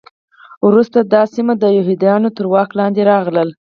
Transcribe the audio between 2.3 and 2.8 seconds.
تر واک